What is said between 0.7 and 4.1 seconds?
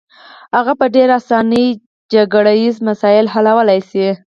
په ډېره اسانۍ جګړه ییز مسایل حلولای شي.